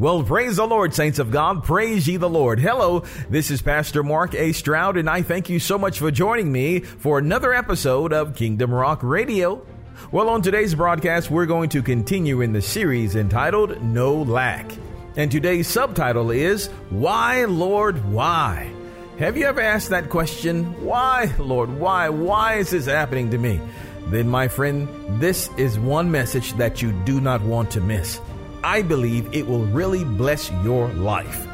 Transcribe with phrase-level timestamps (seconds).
[0.00, 1.62] Well, praise the Lord, saints of God.
[1.62, 2.58] Praise ye the Lord.
[2.58, 4.52] Hello, this is Pastor Mark A.
[4.52, 8.72] Stroud, and I thank you so much for joining me for another episode of Kingdom
[8.72, 9.62] Rock Radio.
[10.10, 14.72] Well, on today's broadcast, we're going to continue in the series entitled No Lack.
[15.16, 18.72] And today's subtitle is Why, Lord, Why?
[19.18, 20.82] Have you ever asked that question?
[20.82, 22.08] Why, Lord, why?
[22.08, 23.60] Why is this happening to me?
[24.06, 24.88] Then, my friend,
[25.20, 28.18] this is one message that you do not want to miss.
[28.62, 31.46] I believe it will really bless your life.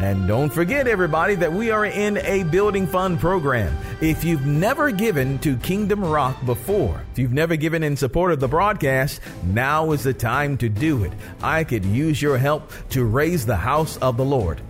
[0.00, 3.76] And don't forget, everybody, that we are in a building fund program.
[4.00, 8.40] If you've never given to Kingdom Rock before, if you've never given in support of
[8.40, 11.12] the broadcast, now is the time to do it.
[11.40, 14.60] I could use your help to raise the house of the Lord.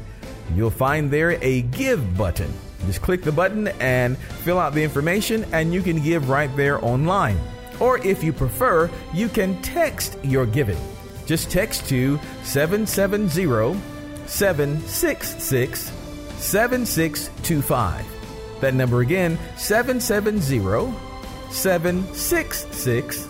[0.55, 2.51] You'll find there a give button.
[2.87, 6.83] Just click the button and fill out the information, and you can give right there
[6.83, 7.37] online.
[7.79, 10.79] Or if you prefer, you can text your giving.
[11.27, 13.79] Just text to 770
[14.25, 15.91] 766
[16.37, 18.05] 7625.
[18.61, 20.91] That number again, 770
[21.51, 23.27] 766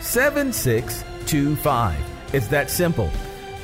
[0.00, 1.96] 7625.
[2.32, 3.10] It's that simple.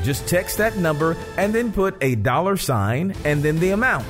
[0.02, 4.06] Just text that number and then put a dollar sign and then the amount.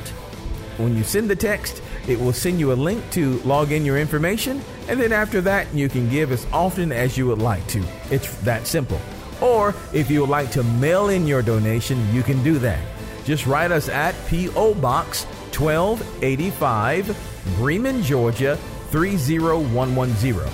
[0.78, 3.98] When you send the text, it will send you a link to log in your
[3.98, 7.82] information, and then after that, you can give as often as you would like to.
[8.10, 9.00] It's that simple.
[9.40, 12.80] Or if you would like to mail in your donation, you can do that.
[13.24, 14.74] Just write us at P.O.
[14.74, 15.24] Box
[15.58, 18.56] 1285, Bremen, Georgia
[18.90, 20.52] 30110.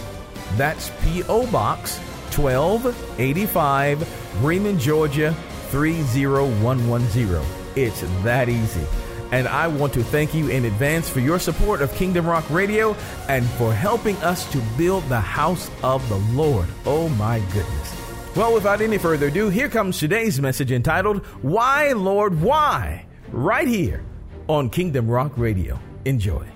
[0.57, 1.47] That's P.O.
[1.51, 1.99] Box
[2.35, 5.35] 1285, Bremen, Georgia
[5.71, 7.43] 30110.
[7.77, 8.87] It's that easy.
[9.33, 12.95] And I want to thank you in advance for your support of Kingdom Rock Radio
[13.29, 16.69] and for helping us to build the house of the Lord.
[16.85, 18.03] Oh my goodness.
[18.37, 23.07] Well, without any further ado, here comes today's message entitled, Why, Lord, Why?
[23.31, 24.03] Right here
[24.49, 25.79] on Kingdom Rock Radio.
[26.05, 26.47] Enjoy.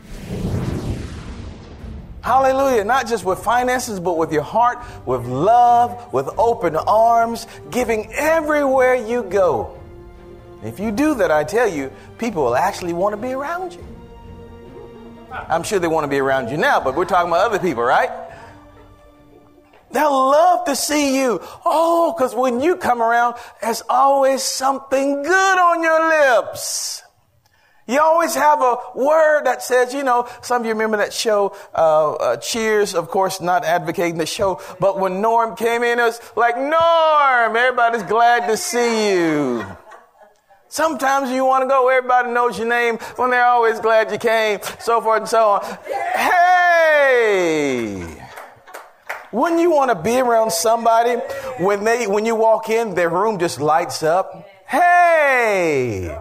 [2.27, 2.83] Hallelujah.
[2.83, 8.97] Not just with finances, but with your heart, with love, with open arms, giving everywhere
[8.97, 9.79] you go.
[10.65, 13.87] If you do that, I tell you, people will actually want to be around you.
[15.31, 17.85] I'm sure they want to be around you now, but we're talking about other people,
[17.85, 18.11] right?
[19.93, 21.41] They'll love to see you.
[21.65, 27.05] Oh, because when you come around, there's always something good on your lips.
[27.87, 31.55] You always have a word that says, you know, some of you remember that show,
[31.73, 36.03] uh, uh, Cheers, of course, not advocating the show, but when Norm came in, it
[36.03, 39.65] was like, Norm, everybody's glad to see you.
[40.69, 44.59] Sometimes you want to go, everybody knows your name when they're always glad you came,
[44.81, 45.79] so forth and so on.
[46.17, 48.05] Hey!
[49.31, 51.21] Wouldn't you want to be around somebody
[51.63, 54.49] when they, when you walk in, their room just lights up?
[54.67, 56.19] Hey!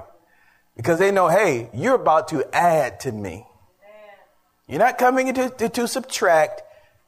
[0.85, 3.47] Because they know, hey, you're about to add to me.
[4.67, 6.61] You're not coming to, to, to subtract,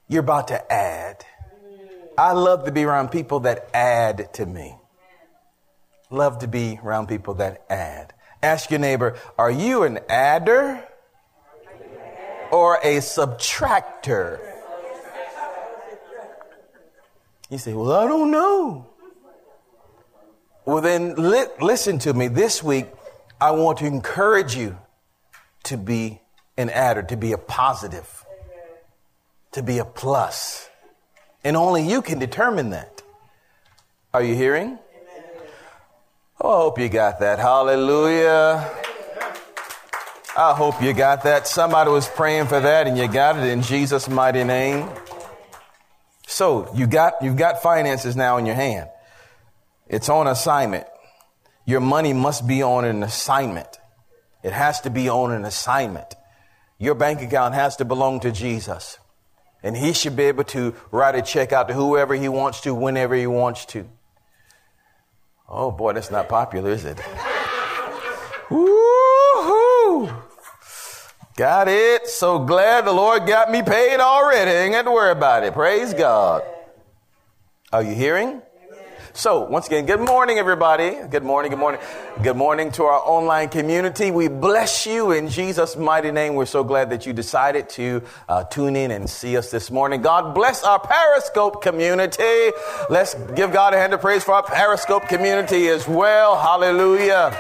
[0.08, 1.24] you're about to add.
[2.18, 4.76] I love to be around people that add to me.
[6.10, 8.16] Love to be around people that add.
[8.42, 10.84] Ask your neighbor, are you an adder
[12.50, 14.40] or a subtractor?
[17.52, 18.88] You say, well, I don't know.
[20.66, 22.28] Well, then li- listen to me.
[22.28, 22.88] This week,
[23.40, 24.78] I want to encourage you
[25.64, 26.22] to be
[26.58, 28.26] an adder, to be a positive,
[29.52, 30.70] to be a plus.
[31.44, 33.04] And only you can determine that.
[34.14, 34.80] Are you hearing?
[36.42, 37.40] Oh, I hope you got that.
[37.40, 38.70] Hallelujah.
[40.36, 41.48] I hope you got that.
[41.48, 44.90] Somebody was praying for that and you got it in Jesus' mighty name.
[46.28, 48.90] So you got, you've got finances now in your hand.
[49.88, 50.86] It's on assignment.
[51.68, 53.78] Your money must be on an assignment.
[54.42, 56.16] It has to be on an assignment.
[56.80, 58.98] Your bank account has to belong to Jesus.
[59.62, 62.74] And he should be able to write a check out to whoever he wants to,
[62.74, 63.86] whenever he wants to.
[65.50, 67.02] Oh boy, that's not popular, is it?
[68.50, 70.10] Woo-hoo!
[71.36, 72.08] Got it.
[72.08, 74.52] So glad the Lord got me paid already.
[74.52, 75.54] Ain't got to worry about it.
[75.54, 76.44] Praise God.
[77.74, 78.42] Are you hearing?
[79.18, 80.96] So, once again, good morning, everybody.
[81.10, 81.82] Good morning, good morning.
[82.22, 84.12] Good morning to our online community.
[84.12, 86.36] We bless you in Jesus' mighty name.
[86.36, 90.04] We're so glad that you decided to uh, tune in and see us this morning.
[90.04, 92.52] God bless our Periscope community.
[92.92, 96.40] Let's give God a hand of praise for our Periscope community as well.
[96.40, 97.36] Hallelujah.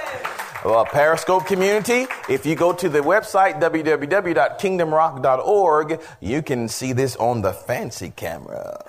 [0.66, 7.44] Well, Periscope community, if you go to the website www.kingdomrock.org, you can see this on
[7.44, 8.84] the fancy camera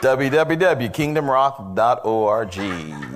[0.00, 2.56] www.kingdomrock.org.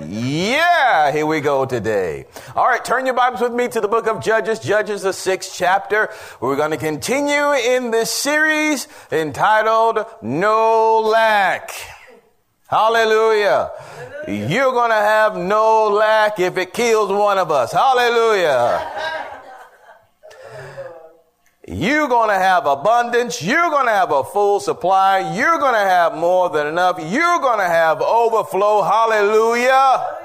[0.09, 2.25] Yeah, here we go today.
[2.55, 5.53] All right, turn your Bibles with me to the book of Judges, Judges, the sixth
[5.55, 6.09] chapter.
[6.41, 11.71] We're going to continue in this series entitled No Lack.
[12.67, 13.71] Hallelujah.
[14.27, 17.71] You're going to have no lack if it kills one of us.
[17.71, 19.21] Hallelujah.
[21.65, 23.41] You're going to have abundance.
[23.41, 25.33] You're going to have a full supply.
[25.33, 26.97] You're going to have more than enough.
[26.99, 28.81] You're going to have overflow.
[28.81, 30.19] Hallelujah.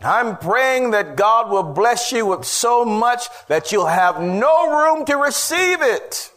[0.00, 5.04] I'm praying that God will bless you with so much that you'll have no room
[5.06, 6.32] to receive it.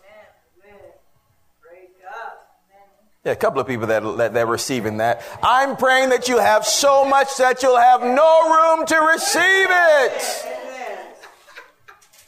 [3.24, 5.22] Yeah, a couple of people that, that they're receiving that.
[5.44, 10.61] I'm praying that you have so much that you'll have no room to receive it.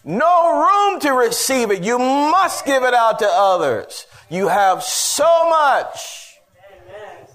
[0.04, 1.84] No room to receive it.
[1.84, 4.06] You must give it out to others.
[4.30, 6.38] You have so much.
[6.72, 7.28] Amen.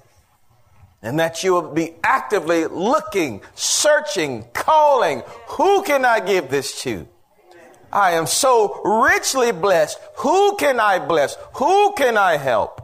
[1.00, 5.22] And that you will be actively looking, searching, calling.
[5.48, 7.08] Who can I give this to?
[7.90, 9.98] I am so richly blessed.
[10.18, 11.36] Who can I bless?
[11.54, 12.82] Who can I help?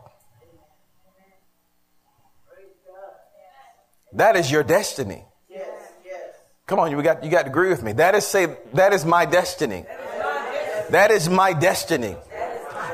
[4.15, 5.25] That is your destiny.
[6.67, 7.93] Come on, you got, you got to agree with me.
[7.93, 9.85] That is say, that is my destiny.
[10.91, 12.17] That is my destiny.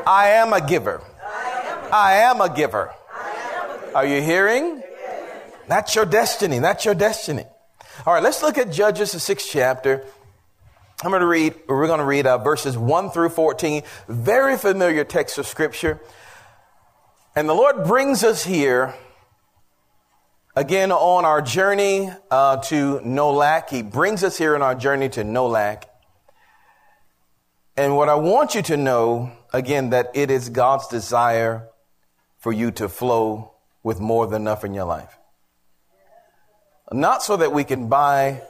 [0.07, 1.03] I am a giver.
[1.93, 2.93] I am a giver.
[3.95, 4.83] Are you hearing?
[5.69, 6.59] That's your destiny.
[6.59, 7.45] That's your destiny.
[8.07, 10.05] All right, let's look at Judges, the sixth chapter.
[11.05, 13.83] I'm going to read, we're going to read uh, verses 1 through 14.
[14.09, 16.01] Very familiar text of scripture.
[17.37, 18.95] And the Lord brings us here
[20.61, 23.71] again on our journey uh, to no lack.
[23.71, 25.89] He brings us here on our journey to no lack.
[27.79, 31.67] And what I want you to know, again, that it is God's desire
[32.41, 35.17] for you to flow with more than enough in your life.
[36.93, 38.43] Not so that we can buy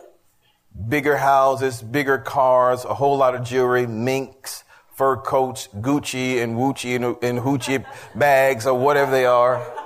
[0.89, 4.65] bigger houses, bigger cars, a whole lot of jewelry, minks,
[4.97, 7.85] fur coats, Gucci and Wucci and, and Hoochie
[8.17, 9.80] bags or whatever they are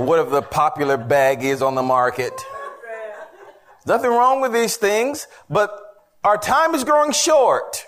[0.00, 2.32] whatever the popular bag is on the market.
[3.86, 5.70] Nothing wrong with these things, but
[6.24, 7.86] our time is growing short.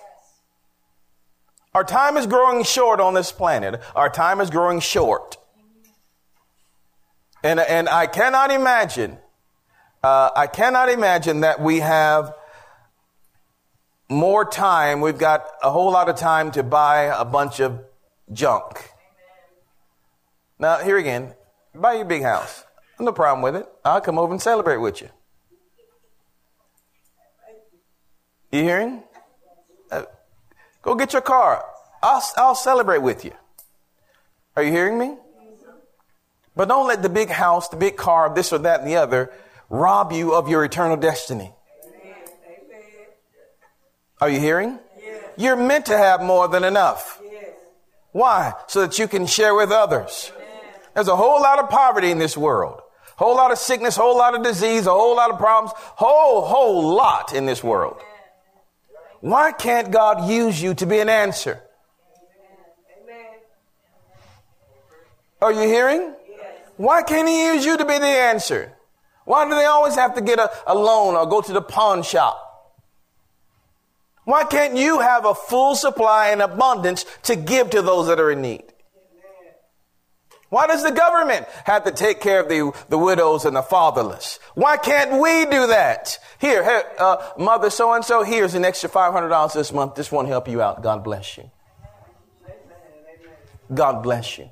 [1.75, 3.81] Our time is growing short on this planet.
[3.95, 5.37] Our time is growing short.
[7.43, 9.19] And, and I cannot imagine,
[10.03, 12.35] uh, I cannot imagine that we have
[14.09, 15.01] more time.
[15.01, 17.81] We've got a whole lot of time to buy a bunch of
[18.33, 18.93] junk.
[20.59, 21.35] Now, here again,
[21.79, 22.65] Buy you a big house.
[22.99, 23.69] No problem with it.
[23.85, 25.09] I'll come over and celebrate with you.
[28.51, 29.03] You hearing?
[29.91, 30.05] Uh,
[30.83, 31.65] go get your car.
[32.03, 33.33] I'll, I'll celebrate with you.
[34.57, 35.17] Are you hearing me?
[36.57, 39.31] But don't let the big house, the big car, this or that and the other
[39.71, 41.53] rob you of your eternal destiny.
[44.21, 44.81] Are you hearing?
[45.37, 47.21] You're meant to have more than enough.
[48.11, 48.55] Why?
[48.67, 50.33] So that you can share with others.
[50.99, 52.81] There's a whole lot of poverty in this world.
[53.19, 56.93] Whole lot of sickness, whole lot of disease, a whole lot of problems, whole, whole
[56.93, 58.01] lot in this world.
[59.21, 61.63] Why can't God use you to be an answer?
[65.41, 66.17] Are you hearing?
[66.79, 68.73] Why can't He use you to be the answer?
[69.25, 72.03] Why do they always have to get a, a loan or go to the pawn
[72.03, 72.75] shop?
[74.25, 78.33] Why can't you have a full supply and abundance to give to those that are
[78.33, 78.73] in need?
[80.51, 84.39] Why does the government have to take care of the, the widows and the fatherless?
[84.55, 86.19] Why can't we do that?
[86.41, 89.95] Here, uh, mother so and so, here's an extra $500 this month.
[89.95, 90.83] This won't help you out.
[90.83, 91.51] God bless you.
[93.73, 94.49] God bless you.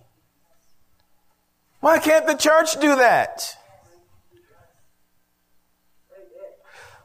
[1.80, 3.56] Why can't the church do that?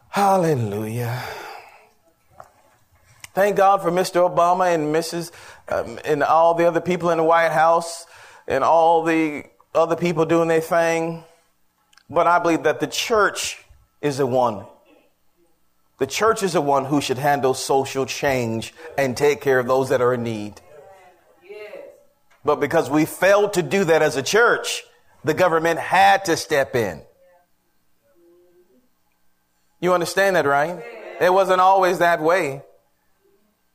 [0.09, 1.23] Hallelujah.
[3.33, 4.29] Thank God for Mr.
[4.29, 5.31] Obama and Mrs.
[5.69, 8.05] Um, and all the other people in the White House
[8.51, 11.23] and all the other people doing their thing.
[12.09, 13.63] But I believe that the church
[14.01, 14.65] is the one.
[15.99, 19.89] The church is the one who should handle social change and take care of those
[19.89, 20.59] that are in need.
[22.43, 24.83] But because we failed to do that as a church,
[25.23, 27.01] the government had to step in.
[29.79, 30.83] You understand that, right?
[31.21, 32.63] It wasn't always that way.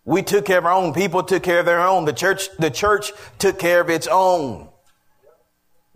[0.06, 0.94] We took care of our own.
[0.94, 2.04] People took care of their own.
[2.04, 4.68] The church, the church took care of its own.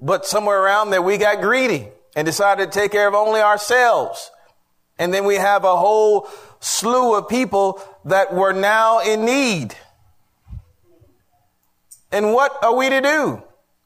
[0.00, 1.88] But somewhere around there, we got greedy.
[2.16, 4.32] and decided to take care of only ourselves.
[4.98, 9.76] And then we have a whole slew of people that were now in need.
[12.10, 13.42] And what are we to do?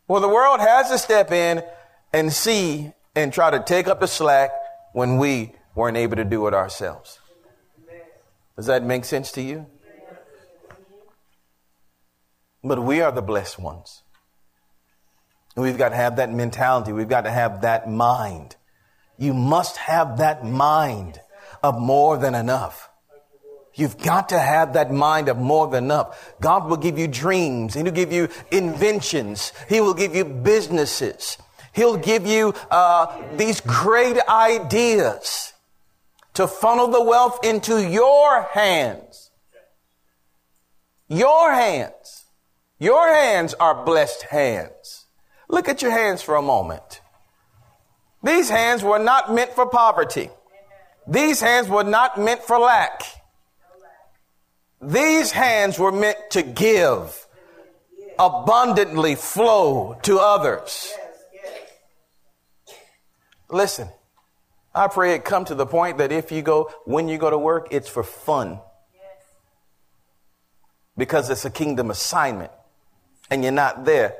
[0.08, 1.62] Well, the world has to step in
[2.14, 4.52] and see and try to take up the slack
[4.94, 7.18] when we weren't able to do it ourselves.
[8.56, 9.66] Does that make sense to you?
[12.64, 14.02] But we are the blessed ones.
[15.54, 16.92] And We've got to have that mentality.
[16.92, 18.56] We've got to have that mind.
[19.18, 21.20] You must have that mind
[21.62, 22.90] of more than enough.
[23.74, 26.34] You've got to have that mind of more than enough.
[26.40, 27.74] God will give you dreams.
[27.74, 29.52] He'll give you inventions.
[29.68, 31.38] He will give you businesses.
[31.72, 35.52] He'll give you uh, these great ideas
[36.34, 39.30] to funnel the wealth into your hands.
[41.08, 42.23] Your hands.
[42.84, 45.06] Your hands are blessed hands.
[45.48, 47.00] Look at your hands for a moment.
[48.22, 50.28] These hands were not meant for poverty.
[51.08, 53.02] These hands were not meant for lack.
[54.82, 57.26] These hands were meant to give,
[58.18, 60.92] abundantly flow to others.
[63.48, 63.88] Listen,
[64.74, 67.38] I pray it come to the point that if you go, when you go to
[67.38, 68.60] work, it's for fun.
[70.98, 72.52] Because it's a kingdom assignment
[73.34, 74.14] and you're not there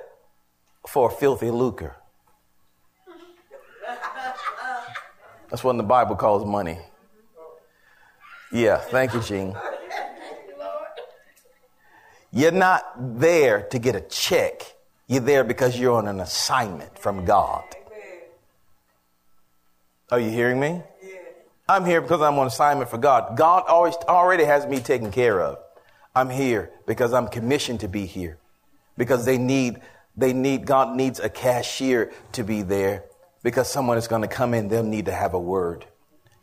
[0.88, 1.94] for filthy lucre.
[5.49, 6.78] That's what the Bible calls money.
[8.50, 9.54] Yeah, thank you, Gene.
[12.33, 14.75] You're not there to get a check.
[15.06, 17.62] You're there because you're on an assignment from God.
[20.11, 20.83] Are you hearing me?
[21.68, 23.37] I'm here because I'm on assignment for God.
[23.37, 25.59] God always already has me taken care of.
[26.16, 28.38] I'm here because I'm commissioned to be here.
[28.97, 29.81] Because they need
[30.17, 33.05] they need God needs a cashier to be there
[33.43, 35.87] because someone is going to come in, they'll need to have a word.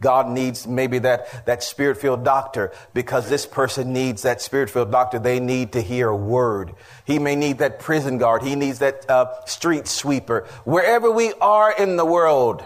[0.02, 4.92] God needs maybe that, that spirit filled doctor because this person needs that spirit filled
[4.92, 5.20] doctor.
[5.20, 6.74] They need to hear a word.
[7.06, 8.42] He may need that prison guard.
[8.42, 10.48] He needs that uh, street sweeper.
[10.66, 12.66] Wherever we are in the world,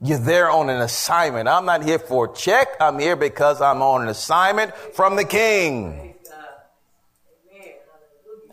[0.00, 1.48] you're there on an assignment.
[1.48, 2.68] I'm not here for a check.
[2.80, 6.07] I'm here because I'm on an assignment from the king.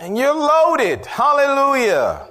[0.06, 1.04] And you're loaded.
[1.08, 2.28] Hallelujah.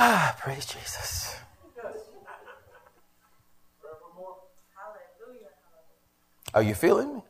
[0.00, 1.36] Ah, praise Jesus.
[6.54, 7.22] Are you feeling me?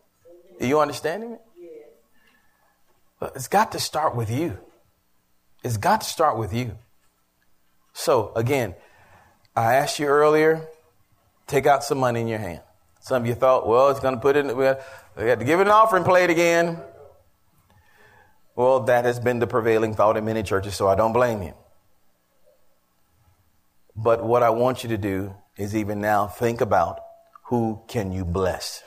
[0.61, 1.39] Are you understanding me?
[3.19, 4.57] But it's got to start with you.
[5.65, 6.79] It's got to start with you.
[7.95, 8.77] So again,
[9.57, 10.69] I asked you earlier,
[11.49, 12.61] take out some money in your hand.
[13.01, 14.79] Some of you thought, well, it's going to put it in, we have
[15.17, 16.81] to give it an offering plate again.
[18.59, 21.55] Well, that has been the prevailing thought in many churches, so I don't blame you.
[23.95, 26.99] But what I want you to do is even now think about
[27.45, 28.83] who can you bless?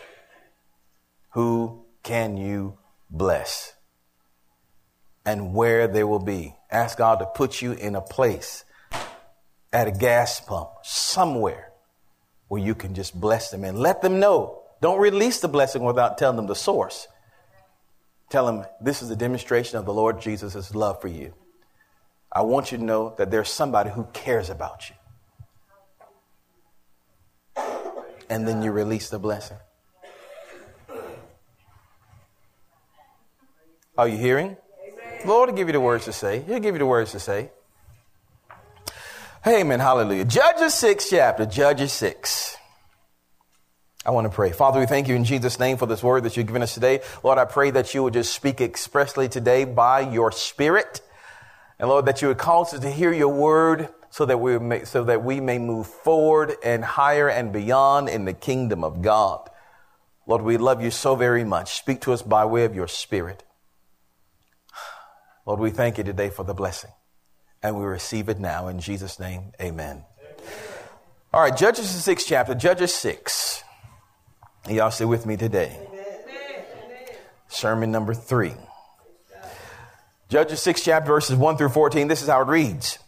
[1.35, 3.71] Who can you bless?
[5.25, 6.53] And where they will be.
[6.69, 8.65] Ask God to put you in a place
[9.71, 11.71] at a gas pump, somewhere
[12.49, 14.63] where you can just bless them and let them know.
[14.81, 17.07] Don't release the blessing without telling them the source.
[18.31, 21.33] Tell him, this is a demonstration of the Lord Jesus' love for you.
[22.31, 24.95] I want you to know that there's somebody who cares about you.
[28.29, 29.57] And then you release the blessing.
[33.97, 34.55] Are you hearing?
[35.23, 36.39] The Lord will give you the words to say.
[36.39, 37.51] He'll give you the words to say.
[39.45, 39.81] Amen.
[39.81, 40.23] Hallelujah.
[40.23, 41.45] Judges 6 chapter.
[41.45, 42.55] Judges 6.
[44.03, 44.51] I want to pray.
[44.51, 47.01] Father, we thank you in Jesus' name for this word that you've given us today.
[47.23, 51.01] Lord, I pray that you would just speak expressly today by your spirit.
[51.77, 54.85] And Lord, that you would cause us to hear your word so that we may,
[54.85, 59.47] so that we may move forward and higher and beyond in the kingdom of God.
[60.25, 61.75] Lord, we love you so very much.
[61.77, 63.43] Speak to us by way of your spirit.
[65.45, 66.91] Lord, we thank you today for the blessing.
[67.61, 69.51] And we receive it now in Jesus' name.
[69.61, 70.03] Amen.
[70.19, 70.45] amen.
[71.31, 73.63] All right, Judges the sixth chapter, Judges 6.
[74.69, 75.79] Y'all stay with me today.
[77.47, 78.53] Sermon number three.
[80.29, 82.07] Judges 6 chapter verses 1 through 14.
[82.07, 82.99] This is how it reads.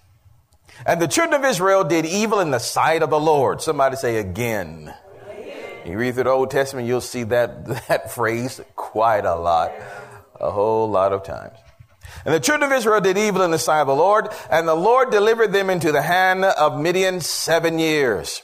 [0.86, 3.62] And the children of Israel did evil in the sight of the Lord.
[3.62, 4.93] Somebody say again.
[5.86, 9.72] You read through the Old Testament, you'll see that, that phrase quite a lot,
[10.39, 11.57] a whole lot of times.
[12.25, 14.75] And the children of Israel did evil in the sight of the Lord, and the
[14.75, 18.43] Lord delivered them into the hand of Midian seven years.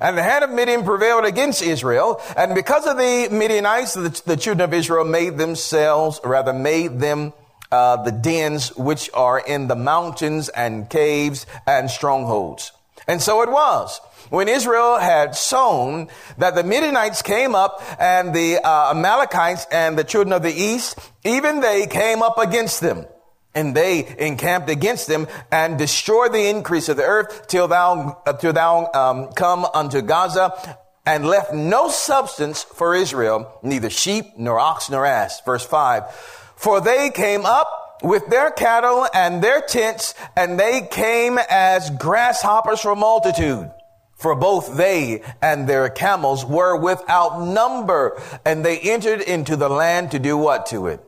[0.00, 2.20] And the hand of Midian prevailed against Israel.
[2.36, 7.32] And because of the Midianites, the, the children of Israel made themselves, rather made them
[7.70, 12.72] uh, the dens which are in the mountains and caves and strongholds.
[13.06, 16.08] And so it was when Israel had sown
[16.38, 20.98] that the Midianites came up and the uh, Amalekites and the children of the east,
[21.24, 23.06] even they came up against them.
[23.54, 28.32] And they encamped against them and destroyed the increase of the earth till thou, uh,
[28.32, 34.58] till thou um, come unto Gaza and left no substance for Israel, neither sheep nor
[34.58, 35.40] ox nor ass.
[35.42, 36.10] Verse five.
[36.56, 42.80] For they came up with their cattle and their tents and they came as grasshoppers
[42.80, 43.70] for multitude.
[44.16, 50.12] For both they and their camels were without number and they entered into the land
[50.12, 51.00] to do what to it?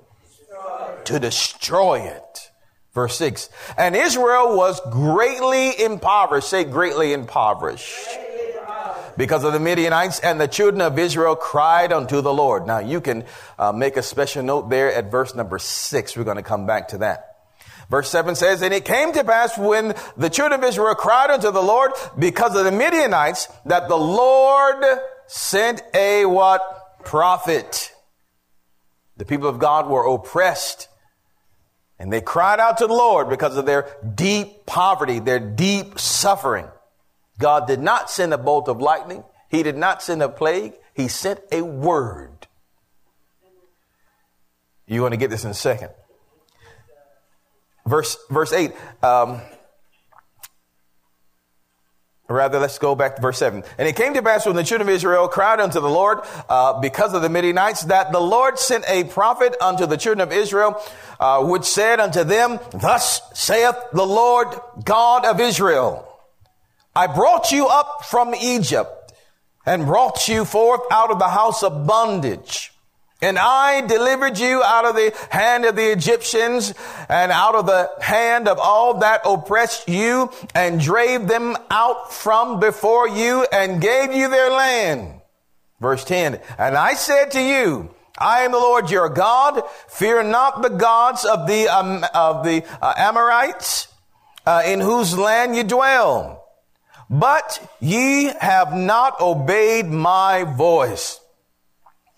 [1.06, 2.22] To destroy it.
[2.96, 3.50] Verse 6.
[3.76, 6.48] And Israel was greatly impoverished.
[6.48, 8.08] Say greatly impoverished.
[9.18, 12.66] Because of the Midianites and the children of Israel cried unto the Lord.
[12.66, 13.24] Now you can
[13.58, 16.16] uh, make a special note there at verse number 6.
[16.16, 17.36] We're going to come back to that.
[17.90, 21.50] Verse 7 says, And it came to pass when the children of Israel cried unto
[21.50, 24.82] the Lord because of the Midianites that the Lord
[25.26, 27.04] sent a what?
[27.04, 27.92] Prophet.
[29.18, 30.88] The people of God were oppressed
[31.98, 36.66] and they cried out to the Lord because of their deep poverty, their deep suffering.
[37.38, 39.24] God did not send a bolt of lightning.
[39.50, 40.74] He did not send a plague.
[40.94, 42.46] He sent a word.
[44.86, 45.90] You're going to get this in a second.
[47.86, 48.72] Verse, verse 8.
[49.02, 49.40] Um,
[52.28, 53.62] Rather, let's go back to verse 7.
[53.78, 56.18] And it came to pass when the children of Israel cried unto the Lord
[56.48, 60.32] uh, because of the Midianites that the Lord sent a prophet unto the children of
[60.32, 60.82] Israel,
[61.20, 64.48] uh, which said unto them, Thus saith the Lord
[64.84, 66.08] God of Israel,
[66.96, 69.12] I brought you up from Egypt
[69.64, 72.72] and brought you forth out of the house of bondage.
[73.22, 76.74] And I delivered you out of the hand of the Egyptians
[77.08, 82.60] and out of the hand of all that oppressed you and drave them out from
[82.60, 85.20] before you and gave you their land.
[85.80, 86.40] Verse 10.
[86.58, 89.62] And I said to you, I am the Lord your God.
[89.88, 93.88] Fear not the gods of the, um, of the uh, Amorites,
[94.44, 96.44] uh, in whose land you dwell.
[97.08, 101.20] But ye have not obeyed my voice.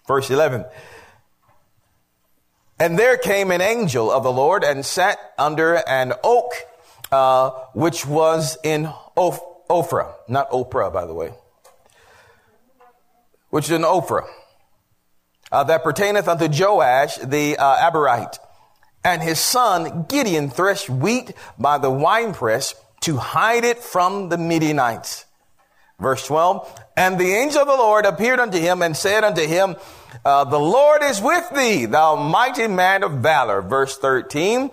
[0.06, 0.64] Verse 11.
[2.80, 6.52] And there came an angel of the Lord and sat under an oak,
[7.10, 11.32] uh, which was in Oph- Ophrah, not Oprah, by the way,
[13.50, 14.28] which is in Ophrah,
[15.50, 18.26] uh, that pertaineth unto Joash the uh.
[19.04, 25.24] And his son Gideon threshed wheat by the winepress to hide it from the Midianites.
[25.98, 26.84] Verse 12.
[26.96, 29.76] And the angel of the Lord appeared unto him and said unto him,
[30.25, 33.62] uh, the Lord is with thee, thou mighty man of valor.
[33.62, 34.71] Verse 13.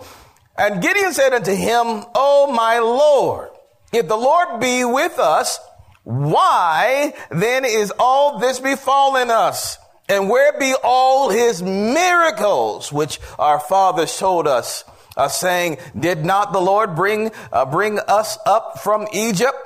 [0.58, 3.50] And Gideon said unto him, O my Lord,
[3.92, 5.58] if the Lord be with us,
[6.04, 9.78] why then is all this befallen us?
[10.08, 14.84] And where be all his miracles, which our fathers told us,
[15.16, 19.56] uh, saying, Did not the Lord bring uh, bring us up from Egypt?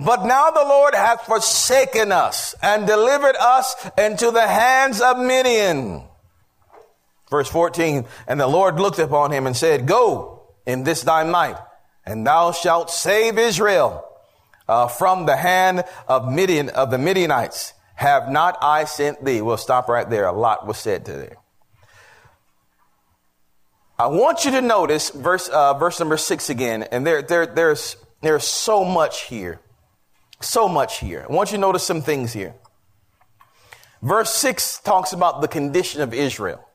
[0.00, 6.04] But now the Lord hath forsaken us and delivered us into the hands of Midian.
[7.30, 11.56] Verse 14, and the Lord looked upon him and said, Go in this thy might,
[12.04, 14.04] and thou shalt save Israel
[14.68, 17.74] uh, from the hand of Midian, of the Midianites.
[17.94, 19.42] Have not I sent thee?
[19.42, 20.24] We'll stop right there.
[20.24, 21.34] A lot was said today.
[23.98, 27.96] I want you to notice verse, uh, verse number six again, and there, there, there's,
[28.22, 29.60] there's so much here.
[30.40, 31.26] So much here.
[31.28, 32.54] I want you to notice some things here.
[34.02, 36.66] Verse 6 talks about the condition of Israel.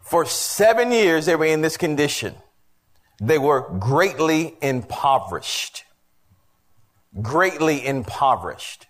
[0.00, 2.34] For seven years, they were in this condition.
[3.20, 5.84] They were greatly impoverished.
[7.22, 8.86] Greatly impoverished.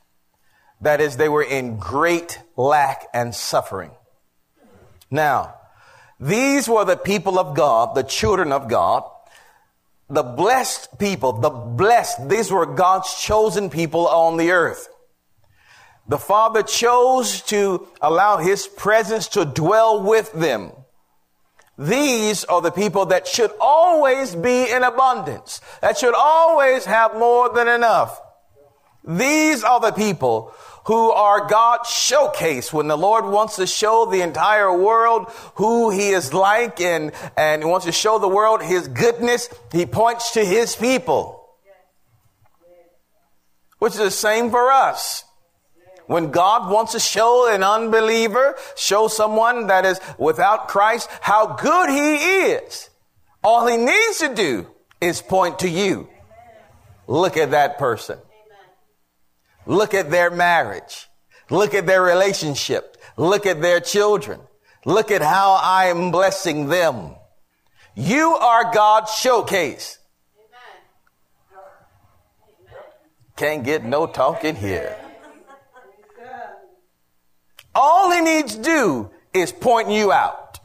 [0.80, 3.90] That is, they were in great lack and suffering.
[5.10, 5.56] Now,
[6.18, 9.04] these were the people of God, the children of God,
[10.10, 14.88] the blessed people, the blessed, these were God's chosen people on the earth.
[16.08, 20.72] The Father chose to allow His presence to dwell with them.
[21.78, 27.48] These are the people that should always be in abundance, that should always have more
[27.48, 28.20] than enough.
[29.04, 30.52] These are the people
[30.86, 36.10] who are God's showcase when the Lord wants to show the entire world who he
[36.10, 40.44] is like and, and He wants to show the world his goodness, he points to
[40.44, 41.36] his people.
[43.78, 45.24] Which is the same for us.
[46.06, 51.88] When God wants to show an unbeliever, show someone that is without Christ how good
[51.88, 52.16] he
[52.52, 52.90] is,
[53.44, 54.66] all he needs to do
[55.00, 56.08] is point to you.
[57.06, 58.18] Look at that person.
[59.66, 61.08] Look at their marriage.
[61.50, 62.96] Look at their relationship.
[63.16, 64.40] Look at their children.
[64.84, 67.14] Look at how I am blessing them.
[67.94, 69.98] You are God's showcase.
[73.36, 74.96] Can't get no talking here.
[77.74, 80.58] All he needs to do is point you out.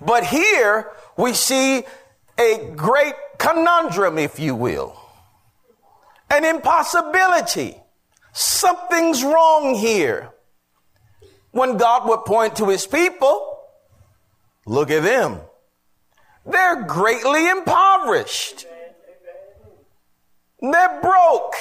[0.00, 1.84] But here we see
[2.38, 4.96] a great conundrum, if you will,
[6.32, 7.76] an impossibility.
[8.32, 10.30] Something's wrong here.
[11.50, 13.60] When God would point to his people,
[14.66, 15.40] look at them.
[16.46, 18.66] They're greatly impoverished.
[20.60, 21.54] They're broke.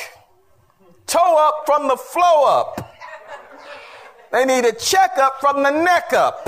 [1.05, 2.95] Toe up from the flow up.
[4.31, 6.47] They need a checkup from the neck up.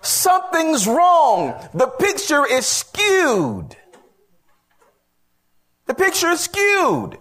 [0.00, 1.54] Something's wrong.
[1.72, 3.76] The picture is skewed.
[5.92, 7.18] The picture is skewed.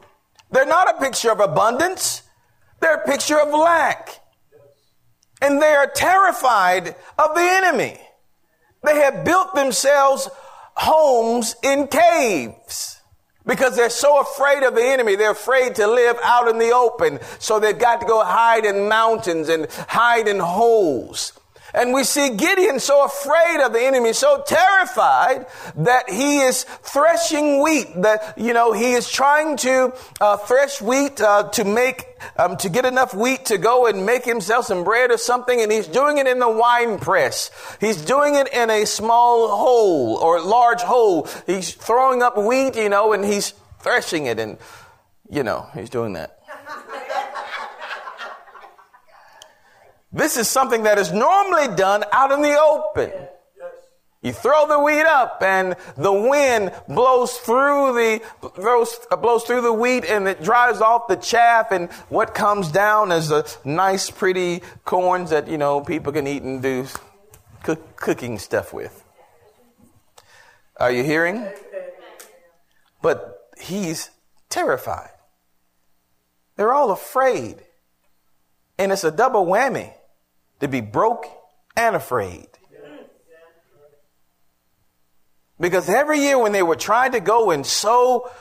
[0.50, 2.22] They're not a picture of abundance.
[2.80, 4.22] They're a picture of lack.
[5.42, 8.00] And they are terrified of the enemy.
[8.86, 10.30] They have built themselves
[10.76, 13.02] homes in caves
[13.46, 15.18] because they're so afraid of the enemy.
[15.18, 17.20] They're afraid to live out in the open.
[17.40, 21.34] So they've got to go hide in mountains and hide in holes.
[21.74, 25.46] And we see Gideon so afraid of the enemy, so terrified
[25.78, 28.02] that he is threshing wheat.
[28.02, 32.06] That you know he is trying to uh, thresh wheat uh, to make
[32.38, 35.72] um, to get enough wheat to go and make himself some bread or something, and
[35.72, 37.52] he's doing it in the wine press.
[37.80, 41.28] He's doing it in a small hole or large hole.
[41.46, 44.58] He's throwing up wheat, you know, and he's threshing it, and
[45.30, 46.41] you know he's doing that.
[50.14, 53.12] This is something that is normally done out in the open.
[54.22, 58.22] You throw the wheat up and the wind blows through the,
[58.56, 63.12] blows, blows through the wheat and it drives off the chaff and what comes down
[63.12, 66.86] is the nice pretty corns that, you know, people can eat and do
[67.64, 69.04] cook, cooking stuff with.
[70.78, 71.48] Are you hearing?
[73.02, 74.12] But he's
[74.50, 75.10] terrified.
[76.58, 77.64] They're all afraid.
[78.78, 79.94] And it's a double whammy
[80.62, 81.26] to be broke
[81.76, 82.48] and afraid.
[85.60, 88.32] Because every year when they were trying to go and sow,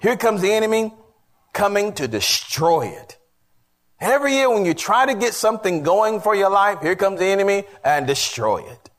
[0.00, 0.94] here comes the enemy
[1.52, 3.18] coming to destroy it.
[4.00, 7.26] Every year when you try to get something going for your life, here comes the
[7.26, 8.90] enemy and destroy it.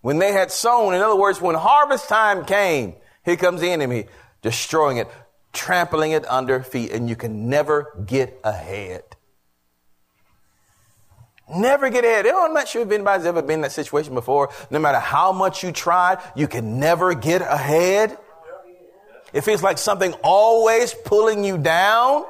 [0.00, 4.06] When they had sown, in other words, when harvest time came, here comes the enemy
[4.42, 5.08] destroying it,
[5.52, 9.04] trampling it under feet, and you can never get ahead.
[11.48, 12.26] Never get ahead.
[12.26, 14.50] I'm not sure if anybody's ever been in that situation before.
[14.70, 18.16] No matter how much you try, you can never get ahead.
[19.32, 22.24] It feels like something always pulling you down.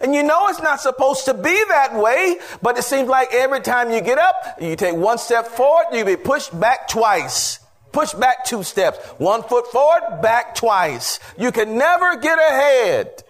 [0.00, 3.60] And you know it's not supposed to be that way, but it seems like every
[3.60, 7.60] time you get up, you take one step forward, you be pushed back twice.
[7.92, 8.98] Push back two steps.
[9.18, 11.20] One foot forward, back twice.
[11.38, 13.24] You can never get ahead.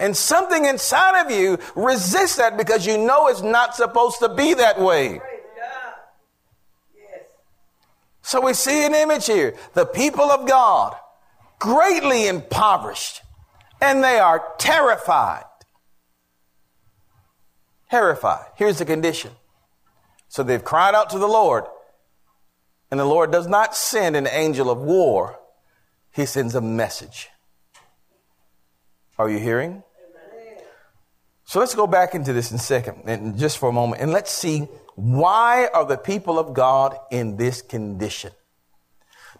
[0.00, 4.54] And something inside of you resists that because you know it's not supposed to be
[4.54, 5.20] that way.
[8.22, 9.54] So we see an image here.
[9.74, 10.96] The people of God,
[11.58, 13.20] greatly impoverished,
[13.80, 15.44] and they are terrified.
[17.90, 18.46] Terrified.
[18.56, 19.32] Here's the condition.
[20.28, 21.64] So they've cried out to the Lord,
[22.90, 25.38] and the Lord does not send an angel of war,
[26.12, 27.28] He sends a message.
[29.18, 29.82] Are you hearing?
[31.50, 34.12] So let's go back into this in a second, and just for a moment, and
[34.12, 38.30] let's see why are the people of God in this condition.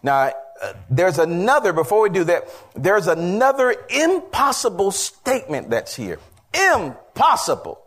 [0.03, 6.19] Now, uh, there's another, before we do that, there's another impossible statement that's here.
[6.53, 7.81] Impossible.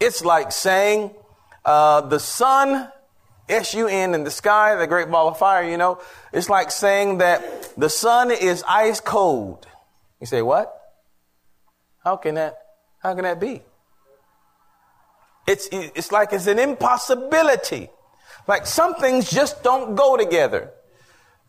[0.00, 1.12] It's like saying,
[1.64, 2.90] uh, the sun,
[3.48, 6.00] S-U-N in the sky, the great ball of fire, you know,
[6.32, 9.68] it's like saying that the sun is ice cold.
[10.20, 10.76] You say, what?
[12.02, 12.63] How can that?
[13.04, 13.60] How can that be?
[15.46, 17.90] It's, it's like it's an impossibility.
[18.48, 20.72] Like some things just don't go together.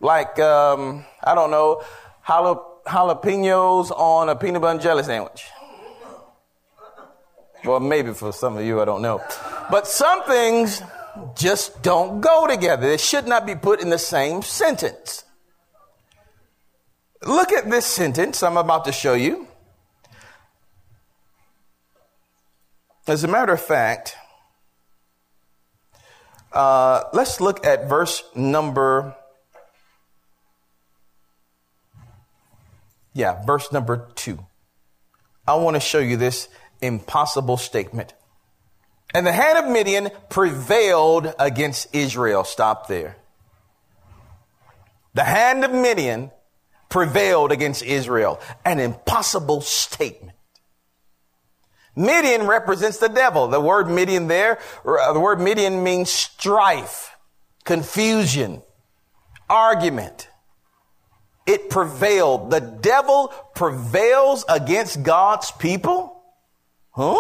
[0.02, 1.82] Like, um, I don't know,
[2.26, 5.46] jalapenos on a peanut butter and jelly sandwich.
[7.64, 9.24] Well, maybe for some of you, I don't know.
[9.72, 10.82] But some things
[11.36, 12.90] just don't go together.
[12.90, 15.24] They should not be put in the same sentence.
[17.26, 19.48] Look at this sentence I'm about to show you.
[23.08, 24.16] As a matter of fact,
[26.52, 29.16] uh, let's look at verse number.
[33.14, 34.46] Yeah, verse number two.
[35.48, 36.50] I want to show you this
[36.82, 38.16] impossible statement.
[39.14, 42.44] And the hand of Midian prevailed against Israel.
[42.44, 43.18] Stop there.
[45.14, 46.32] The hand of Midian
[46.90, 48.42] prevailed against Israel.
[48.66, 50.35] An impossible statement.
[51.96, 53.48] Midian represents the devil.
[53.48, 57.16] The word Midian there, uh, the word Midian means strife,
[57.64, 58.62] confusion,
[59.50, 60.30] argument.
[61.46, 62.50] It prevailed.
[62.50, 66.24] The devil prevails against God's people?
[66.92, 67.18] Huh?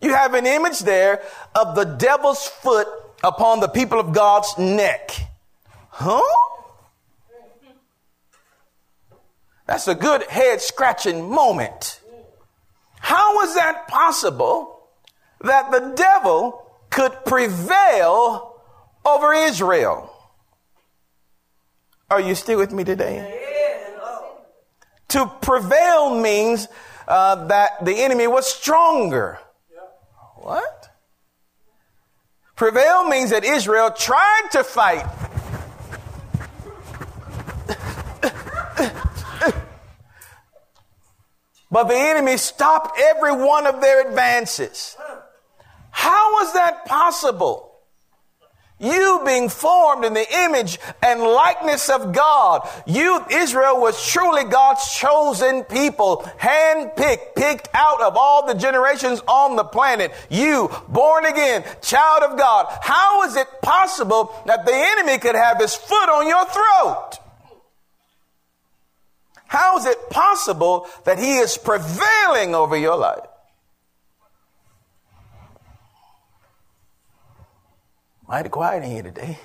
[0.00, 1.22] You have an image there
[1.54, 2.88] of the devil's foot
[3.22, 5.10] upon the people of God's neck.
[5.90, 6.22] Huh?
[9.70, 12.00] That's a good head scratching moment.
[12.98, 14.80] How is that possible
[15.42, 18.60] that the devil could prevail
[19.06, 20.12] over Israel?
[22.10, 23.40] Are you still with me today?
[25.10, 26.66] To prevail means
[27.06, 29.38] uh, that the enemy was stronger.
[30.38, 30.90] What?
[32.56, 35.06] Prevail means that Israel tried to fight.
[41.70, 44.96] but the enemy stopped every one of their advances.
[45.90, 47.70] How was that possible?
[48.80, 52.66] You being formed in the image and likeness of God.
[52.86, 59.56] You, Israel was truly God's chosen people, handpicked, picked out of all the generations on
[59.56, 60.12] the planet.
[60.30, 62.68] You, born again, child of God.
[62.80, 67.18] How is it possible that the enemy could have his foot on your throat?
[69.50, 73.26] How is it possible that he is prevailing over your life?
[78.28, 79.36] Mighty quiet in here today.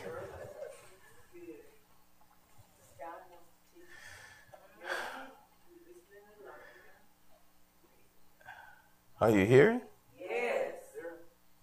[9.20, 9.82] Are you hearing?
[10.22, 10.74] Yes.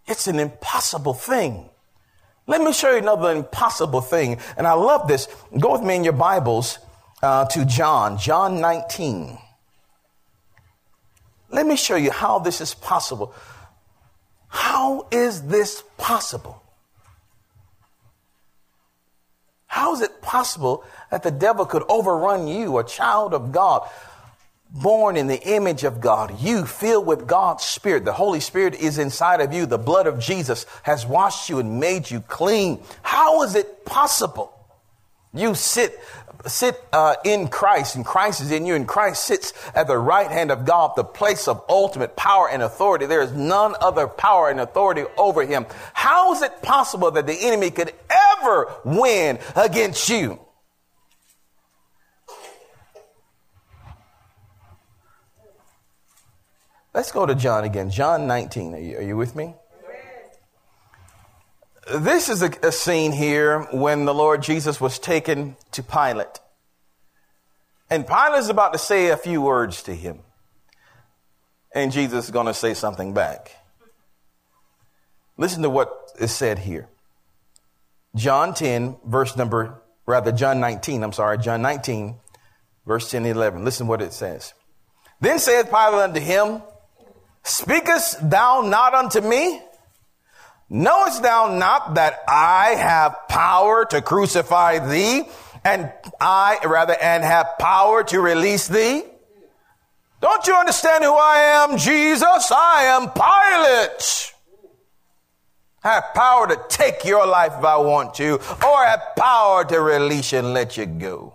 [0.08, 1.70] It's an impossible thing.
[2.48, 4.40] Let me show you another impossible thing.
[4.56, 5.28] And I love this.
[5.60, 6.80] Go with me in your Bibles
[7.22, 9.38] uh, to John, John 19.
[11.50, 13.34] Let me show you how this is possible.
[14.48, 16.62] How is this possible?
[19.66, 23.88] How is it possible that the devil could overrun you, a child of God,
[24.70, 28.04] born in the image of God, you filled with God's Spirit?
[28.04, 29.64] The Holy Spirit is inside of you.
[29.64, 32.82] The blood of Jesus has washed you and made you clean.
[33.02, 34.52] How is it possible?
[35.34, 35.98] You sit
[36.46, 40.30] sit uh, in Christ, and Christ is in you, and Christ sits at the right
[40.30, 43.06] hand of God, the place of ultimate power and authority.
[43.06, 45.66] There is none other power and authority over him.
[45.94, 47.92] How is it possible that the enemy could
[48.40, 50.40] ever win against you?
[56.94, 57.90] Let's go to John again.
[57.90, 58.74] John 19.
[58.74, 59.54] Are you, are you with me?
[61.90, 66.38] This is a, a, scene here when the Lord Jesus was taken to Pilate.
[67.90, 70.20] And Pilate is about to say a few words to him.
[71.74, 73.50] And Jesus is going to say something back.
[75.36, 76.88] Listen to what is said here.
[78.14, 82.16] John 10, verse number, rather, John 19, I'm sorry, John 19,
[82.86, 83.64] verse 10 and 11.
[83.64, 84.54] Listen what it says.
[85.20, 86.62] Then saith Pilate unto him,
[87.42, 89.60] Speakest thou not unto me?
[90.74, 95.24] Knowest thou not that I have power to crucify thee
[95.64, 99.02] and I rather and have power to release thee?
[100.22, 102.50] Don't you understand who I am, Jesus?
[102.50, 104.32] I am Pilate.
[105.84, 109.66] I have power to take your life if I want to, or I have power
[109.66, 111.34] to release and let you go.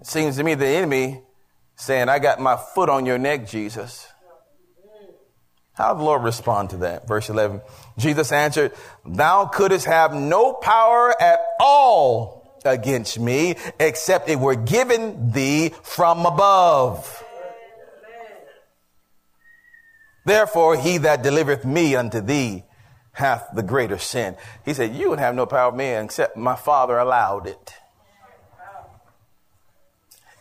[0.00, 1.22] It seems to me the enemy
[1.76, 4.09] saying, I got my foot on your neck, Jesus.
[5.74, 7.06] How the Lord respond to that?
[7.08, 7.60] Verse 11.
[7.96, 8.72] Jesus answered,
[9.06, 16.26] Thou couldst have no power at all against me, except it were given thee from
[16.26, 17.24] above.
[20.24, 22.64] Therefore, he that delivereth me unto thee
[23.12, 24.36] hath the greater sin.
[24.64, 27.74] He said, You would have no power of me except my Father allowed it.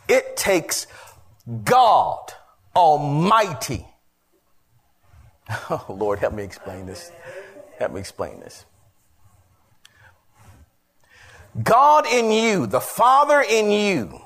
[0.08, 0.88] It takes
[1.64, 2.34] God
[2.76, 3.86] Almighty
[5.72, 7.12] Oh, Lord, help me explain this.
[7.78, 8.66] Help me explain this.
[11.64, 14.22] God in you, the Father in you,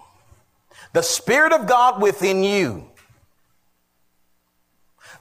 [0.92, 2.92] the Spirit of God within you,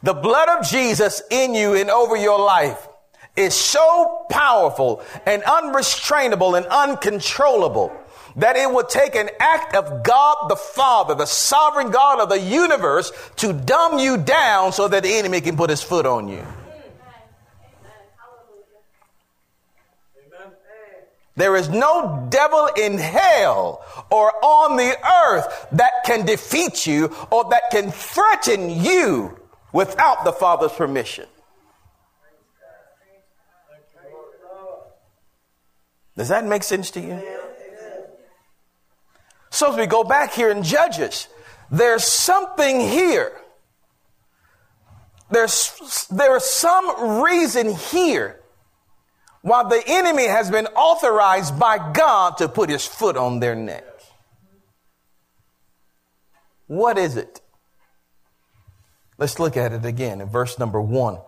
[0.03, 2.89] The blood of Jesus in you and over your life
[3.37, 7.93] is so powerful and unrestrainable and uncontrollable
[8.37, 12.41] that it would take an act of God the Father, the sovereign God of the
[12.41, 16.45] universe, to dumb you down so that the enemy can put his foot on you.
[21.35, 27.49] There is no devil in hell or on the earth that can defeat you or
[27.51, 29.39] that can threaten you
[29.73, 31.27] without the Father's permission.
[36.17, 37.42] Does that make sense to you?
[39.53, 41.29] So as we go back here in Judges,
[41.71, 43.33] there's something here.
[45.31, 48.41] There's, there's some reason here
[49.43, 53.85] why the enemy has been authorized by God to put his foot on their neck.
[56.67, 57.43] What is it?
[59.19, 61.19] Let's look at it again in verse number one.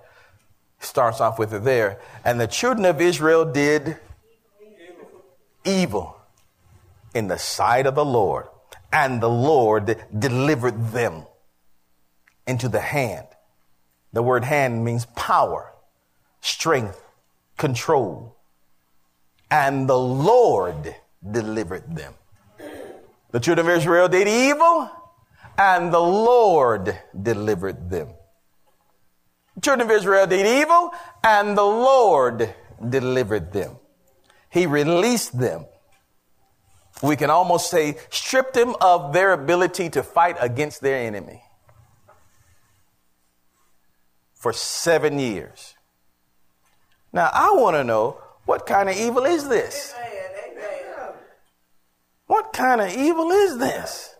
[0.80, 2.00] Starts off with it there.
[2.24, 3.98] And the children of Israel did
[5.66, 6.23] evil
[7.14, 8.46] in the sight of the Lord,
[8.92, 11.24] and the Lord delivered them
[12.46, 13.26] into the hand.
[14.12, 15.72] The word hand means power,
[16.40, 17.00] strength,
[17.56, 18.36] control.
[19.50, 20.94] And the Lord
[21.28, 22.14] delivered them.
[23.30, 24.90] The children of Israel did evil,
[25.56, 28.08] and the Lord delivered them.
[29.54, 32.54] The children of Israel did evil, and the Lord
[32.88, 33.76] delivered them.
[34.50, 35.66] He released them
[37.02, 41.42] we can almost say, stripped them of their ability to fight against their enemy
[44.34, 45.74] for seven years.
[47.12, 49.94] Now, I want to know what kind of evil is this?
[52.26, 54.14] What kind of evil is this?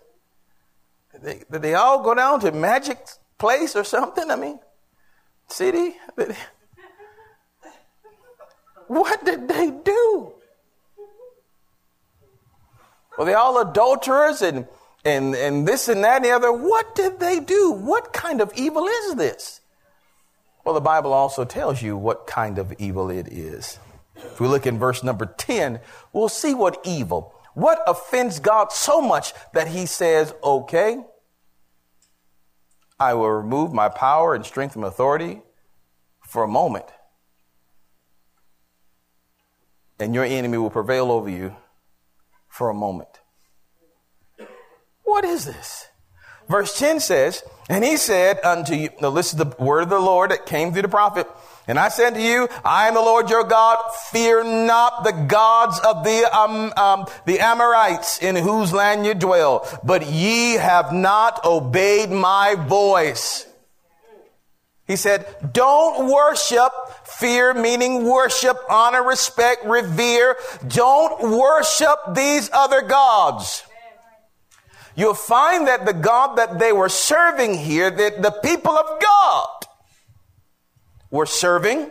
[1.13, 2.99] Did they, did they all go down to Magic
[3.39, 4.31] Place or something?
[4.31, 4.59] I mean,
[5.49, 5.97] city?
[8.87, 10.35] What did they do?
[13.17, 14.67] Well, they all adulterers and,
[15.05, 16.53] and, and this and that and the other.
[16.53, 17.71] What did they do?
[17.73, 19.61] What kind of evil is this?
[20.65, 23.79] Well, the Bible also tells you what kind of evil it is.
[24.17, 25.81] If we look in verse number 10,
[26.13, 31.05] we'll see what evil, what offends God so much that he says, okay,
[32.99, 35.43] I will remove my power and strength and authority
[36.27, 36.87] for a moment.
[40.01, 41.55] And your enemy will prevail over you
[42.55, 43.09] for a moment.
[45.03, 45.89] What is this?
[46.49, 49.99] Verse 10 says, And he said unto you, now this is the word of the
[49.99, 51.27] Lord that came through the prophet.
[51.67, 53.79] And I said to you, I am the Lord your God.
[54.13, 59.67] Fear not the gods of the, um, um, the Amorites in whose land you dwell,
[59.83, 63.49] but ye have not obeyed my voice.
[64.87, 66.71] He said, don't worship
[67.05, 70.37] fear, meaning worship, honor, respect, revere.
[70.69, 73.65] Don't worship these other gods.
[74.95, 79.49] You'll find that the God that they were serving here, that the people of God
[81.11, 81.91] were serving,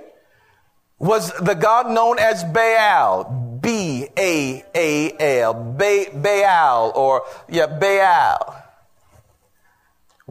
[0.99, 3.49] was the God known as Baal.
[3.60, 5.53] B A A L.
[5.53, 8.62] Baal, or, yeah, Baal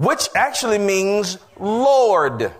[0.02, 2.52] which actually means Lord.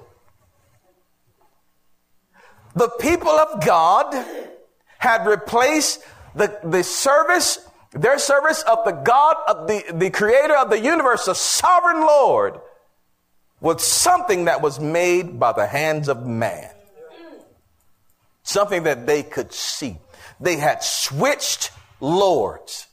[2.76, 4.14] The people of God
[4.98, 6.05] had replaced
[6.37, 7.59] the, the service,
[7.90, 12.61] their service of the God of the, the creator of the universe, the sovereign Lord,
[13.61, 16.70] with something that was made by the hands of man.
[18.44, 19.98] Something that they could see.
[20.38, 22.87] They had switched lords.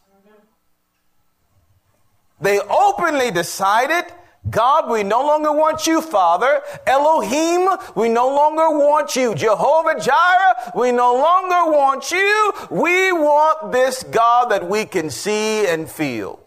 [2.41, 4.05] They openly decided
[4.49, 6.62] God, we no longer want you, Father.
[6.88, 9.35] Elohim, we no longer want you.
[9.35, 12.53] Jehovah Jireh, we no longer want you.
[12.69, 16.39] We want this God that we can see and feel.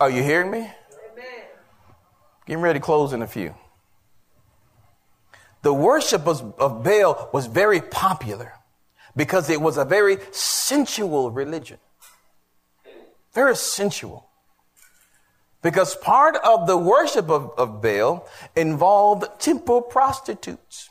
[0.00, 0.58] Are you hearing me?
[0.58, 1.44] Amen.
[2.46, 3.54] Getting ready to close in a few.
[5.62, 8.52] The worship of Baal was very popular
[9.16, 11.78] because it was a very sensual religion.
[13.34, 14.28] Very sensual.
[15.60, 20.90] Because part of the worship of, of Baal involved temple prostitutes.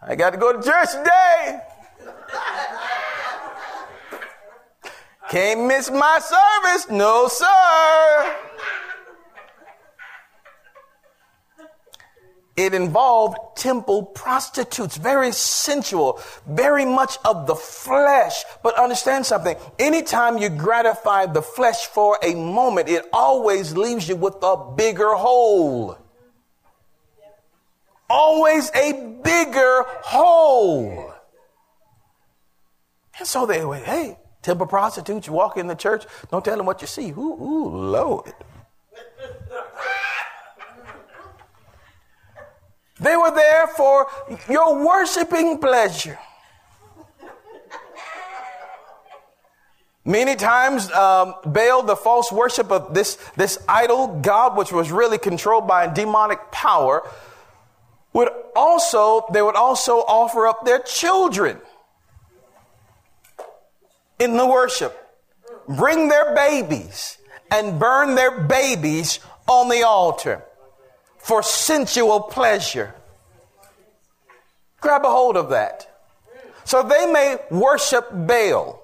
[0.00, 1.60] I got to go to church today.
[5.30, 6.90] Can't miss my service.
[6.90, 8.36] No, sir.
[12.54, 18.44] It involved temple prostitutes, very sensual, very much of the flesh.
[18.62, 19.56] But understand something.
[19.78, 25.14] Anytime you gratify the flesh for a moment, it always leaves you with a bigger
[25.14, 25.96] hole.
[28.10, 28.92] Always a
[29.24, 31.14] bigger hole.
[33.18, 36.66] And so they went, hey, temple prostitutes, you walk in the church, don't tell them
[36.66, 37.10] what you see.
[37.12, 38.34] Ooh, ooh, Lord.
[43.02, 44.06] They were there for
[44.48, 46.18] your worshiping pleasure.
[50.04, 55.18] Many times, um, Baal, the false worship of this, this idol god, which was really
[55.18, 57.06] controlled by a demonic power,
[58.12, 61.58] would also, they would also offer up their children
[64.18, 64.98] in the worship.
[65.68, 67.18] Bring their babies
[67.50, 70.44] and burn their babies on the altar
[71.22, 72.94] for sensual pleasure.
[74.80, 75.88] Grab a hold of that.
[76.64, 78.80] So they may worship Baal.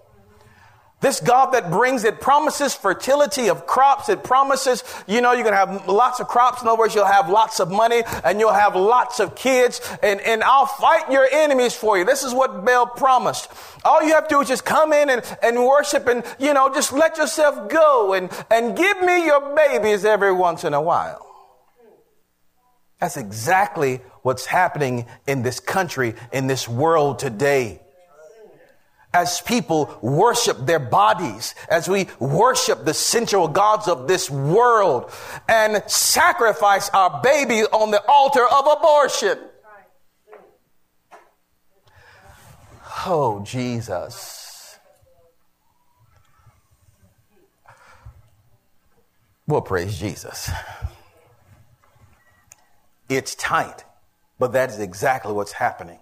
[1.01, 4.09] This God that brings, it promises fertility of crops.
[4.09, 6.61] It promises, you know, you're going to have lots of crops.
[6.61, 10.21] In other words, you'll have lots of money and you'll have lots of kids and,
[10.21, 12.05] and I'll fight your enemies for you.
[12.05, 13.49] This is what Baal promised.
[13.85, 16.73] All you have to do is just come in and, and worship and, you know,
[16.75, 21.28] just let yourself go and, and give me your babies every once in a while.
[23.01, 27.81] That's exactly what's happening in this country, in this world today.
[29.15, 35.11] As people worship their bodies, as we worship the sensual gods of this world
[35.49, 39.39] and sacrifice our baby on the altar of abortion.
[43.07, 44.79] Oh, Jesus.
[49.47, 50.51] Well, praise Jesus.
[53.09, 53.85] It's tight,
[54.39, 56.01] but that is exactly what's happening.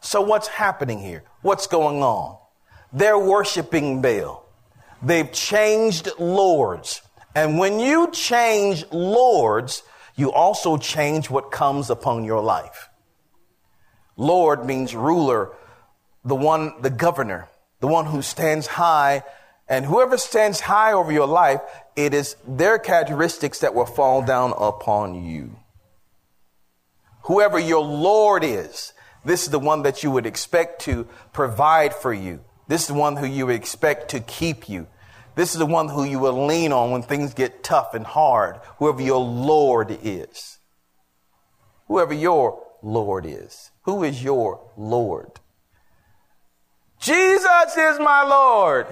[0.00, 1.24] So, what's happening here?
[1.42, 2.38] What's going on?
[2.92, 4.46] They're worshiping Baal.
[5.02, 7.02] They've changed lords.
[7.34, 9.82] And when you change lords,
[10.14, 12.88] you also change what comes upon your life.
[14.16, 15.52] Lord means ruler,
[16.24, 17.48] the one, the governor,
[17.80, 19.22] the one who stands high.
[19.68, 21.60] And whoever stands high over your life
[21.96, 25.56] it is their characteristics that will fall down upon you.
[27.22, 28.92] Whoever your Lord is,
[29.24, 32.44] this is the one that you would expect to provide for you.
[32.68, 34.86] This is the one who you would expect to keep you.
[35.34, 38.60] This is the one who you will lean on when things get tough and hard.
[38.78, 40.58] Whoever your Lord is.
[41.88, 43.70] Whoever your Lord is.
[43.82, 45.40] Who is your Lord?
[47.00, 48.86] Jesus is my Lord.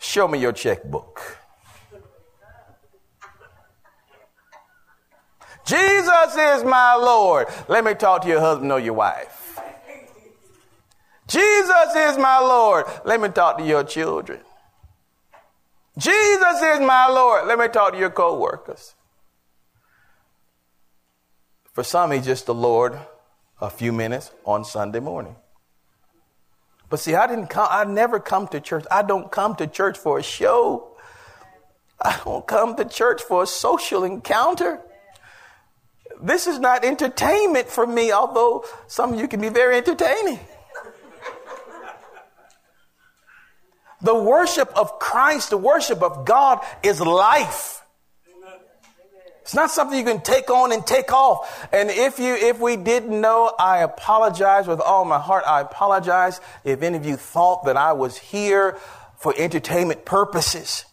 [0.00, 1.38] Show me your checkbook.
[5.66, 7.46] Jesus is my Lord.
[7.68, 9.58] Let me talk to your husband or your wife.
[11.28, 12.86] Jesus is my Lord.
[13.04, 14.40] Let me talk to your children.
[15.96, 17.46] Jesus is my Lord.
[17.46, 18.94] Let me talk to your co-workers.
[21.72, 22.98] For some, he's just the Lord
[23.60, 25.36] a few minutes on Sunday morning.
[26.90, 28.84] But see, I didn't come, I never come to church.
[28.90, 30.96] I don't come to church for a show.
[32.00, 34.80] I don't come to church for a social encounter.
[36.20, 40.40] This is not entertainment for me, although some of you can be very entertaining.
[44.02, 47.79] the worship of Christ, the worship of God is life.
[49.50, 51.68] It's not something you can take on and take off.
[51.72, 55.42] And if you, if we didn't know, I apologize with all my heart.
[55.44, 58.78] I apologize if any of you thought that I was here
[59.16, 60.84] for entertainment purposes.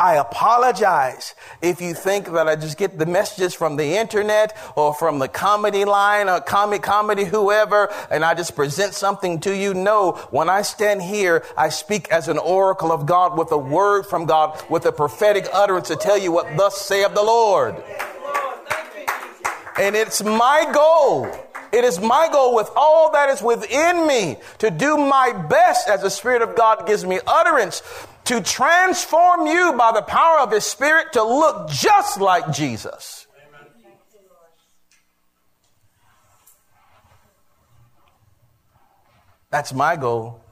[0.00, 4.94] I apologize if you think that I just get the messages from the internet or
[4.94, 9.74] from the comedy line or comic comedy, whoever, and I just present something to you.
[9.74, 14.06] No, when I stand here, I speak as an oracle of God with a word
[14.06, 17.74] from God, with a prophetic utterance to tell you what thus saith the Lord.
[19.80, 21.28] And it's my goal.
[21.72, 26.02] It is my goal with all that is within me to do my best as
[26.02, 27.82] the Spirit of God gives me utterance
[28.28, 33.26] to transform you by the power of His Spirit to look just like Jesus.
[39.50, 40.44] That's my goal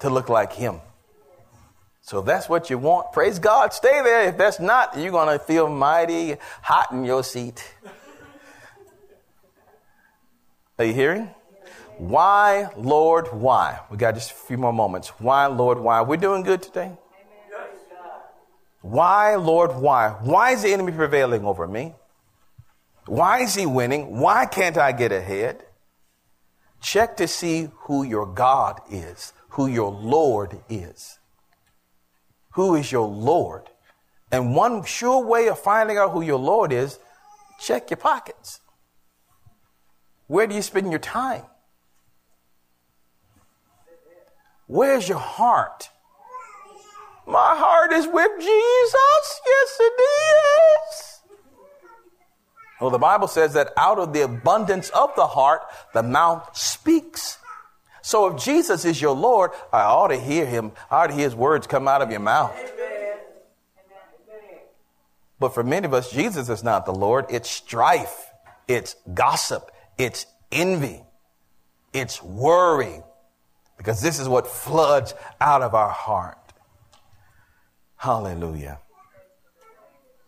[0.00, 0.80] to look like Him.
[2.00, 4.28] So that's what you want, praise God, stay there.
[4.28, 7.62] If that's not, you're going to feel mighty hot in your seat.
[10.76, 11.30] Are you hearing?
[11.98, 13.80] Why, Lord, why?
[13.90, 15.08] We got just a few more moments.
[15.18, 16.00] Why, Lord, why?
[16.02, 16.92] We're doing good today.
[18.80, 20.10] Why, Lord, why?
[20.20, 21.94] Why is the enemy prevailing over me?
[23.06, 24.18] Why is he winning?
[24.18, 25.64] Why can't I get ahead?
[26.80, 31.18] Check to see who your God is, who your Lord is.
[32.54, 33.70] Who is your Lord?
[34.32, 36.98] And one sure way of finding out who your Lord is,
[37.60, 38.60] check your pockets.
[40.26, 41.44] Where do you spend your time?
[44.66, 45.90] Where's your heart?
[47.26, 49.40] My heart is with Jesus.
[49.46, 51.20] Yes, it is.
[52.80, 55.62] Well, the Bible says that out of the abundance of the heart,
[55.94, 57.38] the mouth speaks.
[58.02, 60.72] So if Jesus is your Lord, I ought to hear him.
[60.90, 62.52] I ought to hear his words come out of your mouth.
[65.38, 67.26] But for many of us, Jesus is not the Lord.
[67.30, 68.26] It's strife.
[68.66, 69.70] It's gossip.
[69.96, 71.02] It's envy.
[71.92, 73.02] It's worry.
[73.82, 76.38] Because this is what floods out of our heart.
[77.96, 78.78] Hallelujah.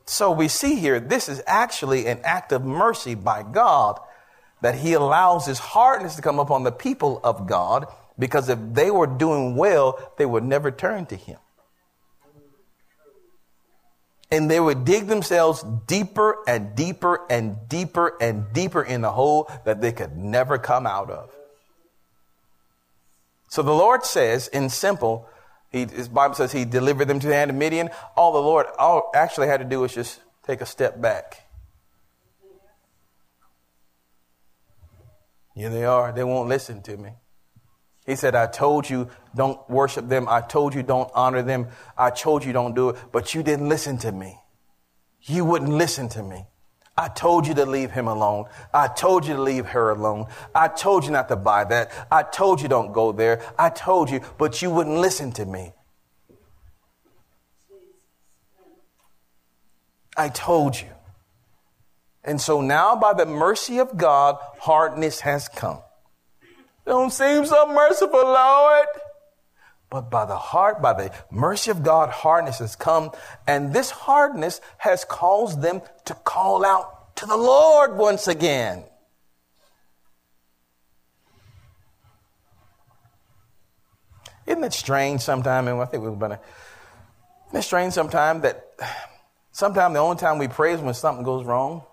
[0.07, 4.01] So we see here, this is actually an act of mercy by God
[4.61, 7.87] that He allows His hardness to come upon the people of God
[8.19, 11.39] because if they were doing well, they would never turn to Him.
[14.33, 19.49] And they would dig themselves deeper and deeper and deeper and deeper in the hole
[19.65, 21.31] that they could never come out of.
[23.55, 25.29] So the Lord says, in simple,
[25.71, 27.89] he, his Bible says he delivered them to the hand of Midian.
[28.17, 31.47] All the Lord all actually had to do was just take a step back.
[35.55, 36.11] Here they are.
[36.11, 37.11] They won't listen to me.
[38.05, 40.27] He said, I told you don't worship them.
[40.29, 41.69] I told you don't honor them.
[41.97, 44.37] I told you don't do it, but you didn't listen to me.
[45.23, 46.49] You wouldn't listen to me.
[46.97, 48.45] I told you to leave him alone.
[48.73, 50.27] I told you to leave her alone.
[50.55, 51.91] I told you not to buy that.
[52.11, 53.43] I told you don't go there.
[53.59, 55.73] I told you, but you wouldn't listen to me.
[60.17, 60.89] I told you.
[62.23, 65.81] And so now, by the mercy of God, hardness has come.
[66.87, 68.87] Don't seem so merciful, Lord.
[69.95, 73.13] But by the heart, by the mercy of God, hardness has come.
[73.47, 78.83] And this hardness has caused them to call out to the Lord once again.
[84.47, 85.69] Isn't it strange sometimes?
[85.69, 86.41] And I think we're gonna.
[87.51, 88.75] Isn't it strange sometimes that
[89.53, 91.85] sometimes the only time we praise when something goes wrong?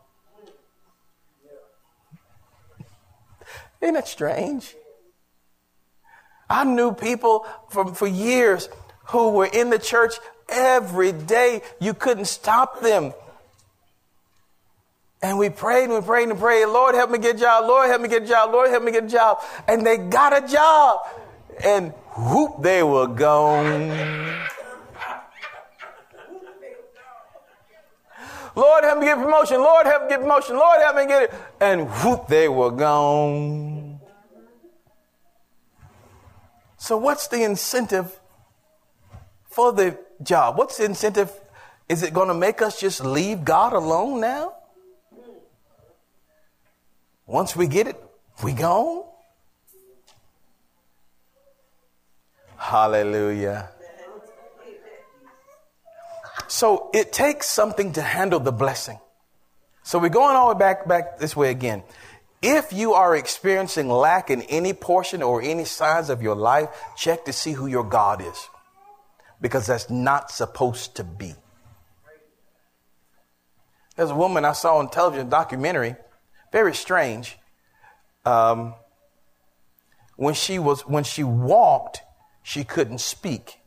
[3.79, 4.75] Isn't it strange?
[6.51, 8.67] I knew people from, for years
[9.05, 10.15] who were in the church
[10.49, 11.61] every day.
[11.79, 13.13] You couldn't stop them.
[15.21, 17.67] And we prayed and we prayed and prayed, Lord, help me get a job.
[17.67, 18.51] Lord, help me get a job.
[18.51, 19.39] Lord, help me get a job.
[19.65, 20.99] And they got a job.
[21.63, 23.89] And whoop, they were gone.
[28.53, 29.59] Lord, help me get promotion.
[29.59, 30.57] Lord, help me get promotion.
[30.57, 31.33] Lord, help me get it.
[31.61, 33.80] And whoop, they were gone.
[36.81, 38.19] So, what's the incentive
[39.45, 40.57] for the job?
[40.57, 41.31] What's the incentive?
[41.87, 44.55] Is it going to make us just leave God alone now?
[47.27, 48.03] Once we get it,
[48.43, 49.03] we gone?
[52.57, 53.69] Hallelujah.
[56.47, 58.99] So it takes something to handle the blessing.
[59.83, 61.83] So we're going all the way back, back this way again.
[62.41, 67.25] If you are experiencing lack in any portion or any sides of your life, check
[67.25, 68.47] to see who your God is.
[69.39, 71.35] Because that's not supposed to be.
[73.95, 75.95] There's a woman I saw on television documentary,
[76.51, 77.37] very strange.
[78.25, 78.73] Um,
[80.15, 82.01] when she was when she walked,
[82.43, 83.59] she couldn't speak.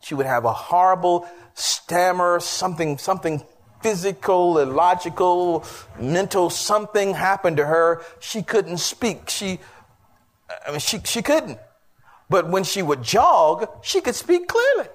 [0.00, 3.44] She would have a horrible stammer, something something
[3.86, 5.64] physical, illogical,
[6.00, 8.02] mental something happened to her.
[8.18, 9.30] She couldn't speak.
[9.30, 9.60] She,
[10.66, 11.60] I mean, she, she couldn't.
[12.28, 14.88] But when she would jog, she could speak clearly.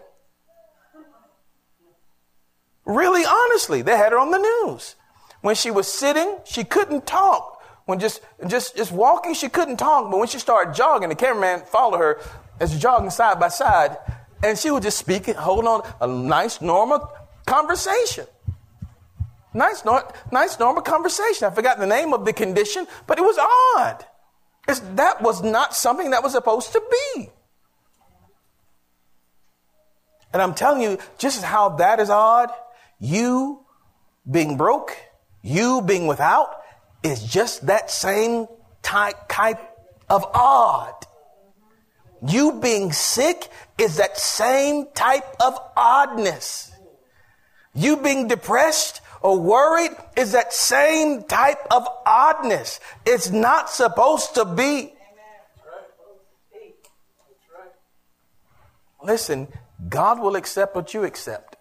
[2.84, 4.96] Really honestly, they had her on the news.
[5.40, 7.64] When she was sitting, she couldn't talk.
[7.86, 10.12] When just, just, just walking, she couldn't talk.
[10.12, 12.20] But when she started jogging, the cameraman followed her
[12.60, 13.96] as jogging side by side,
[14.44, 17.10] and she would just speak, holding on a nice, normal
[17.46, 18.26] conversation.
[19.54, 19.84] Nice,
[20.32, 21.48] nice normal conversation.
[21.48, 24.06] I forgot the name of the condition, but it was odd.
[24.68, 27.30] It's, that was not something that was supposed to be.
[30.34, 32.50] And I'm telling you, just how that is odd,
[33.00, 33.66] you
[34.30, 34.96] being broke,
[35.42, 36.62] you being without,
[37.04, 38.48] is just that same
[38.82, 39.60] type, type
[40.10, 40.94] of odd.
[42.26, 46.72] You being sick is that same type of oddness.
[47.74, 52.80] You being depressed or worried is that same type of oddness.
[53.06, 54.94] It's not supposed to be.
[59.04, 59.48] Listen,
[59.90, 61.56] God will accept what you accept.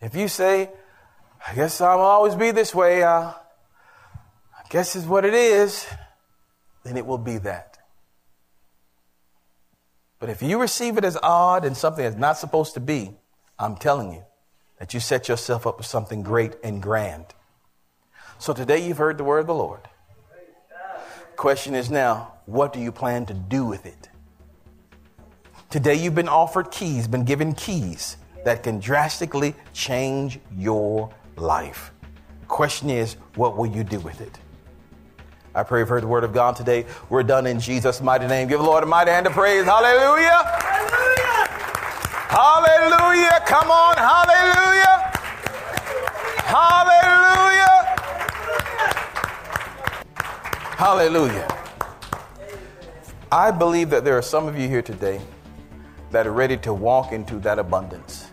[0.00, 0.70] If you say,
[1.46, 5.86] I guess I'll always be this way, uh, I guess is what it is,
[6.84, 7.78] then it will be that.
[10.18, 13.16] But if you receive it as odd and something that's not supposed to be,
[13.58, 14.24] I'm telling you
[14.82, 17.24] that you set yourself up for something great and grand.
[18.40, 19.82] So today you've heard the word of the Lord.
[21.36, 24.08] Question is now, what do you plan to do with it?
[25.70, 31.92] Today you've been offered keys, been given keys that can drastically change your life.
[32.48, 34.36] Question is, what will you do with it?
[35.54, 36.86] I pray you've heard the word of God today.
[37.08, 38.48] We're done in Jesus' mighty name.
[38.48, 39.64] Give the Lord a mighty hand of praise.
[39.64, 40.61] Hallelujah.
[42.32, 43.42] Hallelujah.
[43.44, 43.94] Come on.
[43.98, 45.12] Hallelujah.
[46.48, 47.82] Hallelujah.
[50.78, 51.48] Hallelujah.
[53.30, 55.20] I believe that there are some of you here today
[56.10, 58.30] that are ready to walk into that abundance.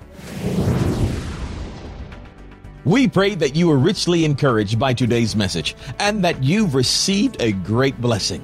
[2.86, 7.52] We pray that you are richly encouraged by today's message and that you've received a
[7.52, 8.42] great blessing.